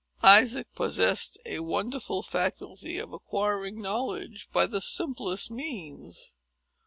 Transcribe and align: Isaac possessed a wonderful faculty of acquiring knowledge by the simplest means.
Isaac 0.23 0.73
possessed 0.73 1.39
a 1.45 1.59
wonderful 1.59 2.23
faculty 2.23 2.97
of 2.97 3.13
acquiring 3.13 3.79
knowledge 3.79 4.49
by 4.51 4.65
the 4.65 4.81
simplest 4.81 5.51
means. 5.51 6.33